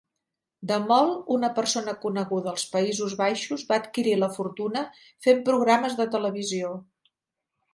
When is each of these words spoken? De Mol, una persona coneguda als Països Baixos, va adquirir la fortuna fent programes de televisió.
De 0.69 0.77
Mol, 0.91 1.09
una 1.35 1.49
persona 1.59 1.93
coneguda 2.05 2.49
als 2.53 2.65
Països 2.71 3.13
Baixos, 3.19 3.67
va 3.73 3.79
adquirir 3.83 4.17
la 4.23 4.31
fortuna 4.39 4.83
fent 5.27 5.45
programes 5.51 5.99
de 6.01 6.09
televisió. 6.17 6.73